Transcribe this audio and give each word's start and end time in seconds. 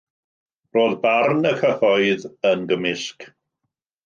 Roedd 0.77 0.95
barn 1.03 1.45
y 1.49 1.51
cyhoedd 1.59 2.27
yn 2.53 2.65
gymysg. 2.73 3.29